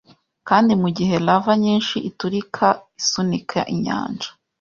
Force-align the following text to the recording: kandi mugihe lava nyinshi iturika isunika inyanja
kandi 0.47 0.71
mugihe 0.81 1.15
lava 1.25 1.53
nyinshi 1.63 1.95
iturika 2.09 2.67
isunika 3.01 3.59
inyanja 3.73 4.29